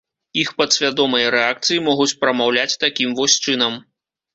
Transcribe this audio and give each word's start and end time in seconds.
Іх 0.43 0.47
падсвядомыя 0.61 1.27
рэакцыі 1.37 1.85
могуць 1.91 2.11
прамаўляць 2.25 2.69
такім 2.89 3.09
вось 3.23 3.41
чынам. 3.49 3.83